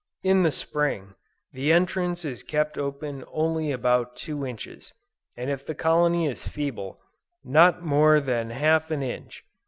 In 0.23 0.41
the 0.41 0.49
Spring, 0.49 1.13
the 1.53 1.71
entrance 1.71 2.25
is 2.25 2.41
kept 2.41 2.75
open 2.75 3.23
only 3.31 3.71
about 3.71 4.15
two 4.15 4.43
inches, 4.47 4.95
and 5.37 5.51
if 5.51 5.63
the 5.63 5.75
colony 5.75 6.25
is 6.25 6.47
feeble, 6.47 6.99
not 7.43 7.83
more 7.83 8.19
than 8.19 8.49
half 8.49 8.89
an 8.89 9.03
inch. 9.03 9.45